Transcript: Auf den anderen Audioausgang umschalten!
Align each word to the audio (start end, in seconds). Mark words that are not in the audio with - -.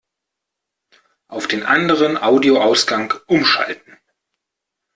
Auf 1.27 1.47
den 1.47 1.61
anderen 1.61 2.17
Audioausgang 2.17 3.13
umschalten! 3.27 3.99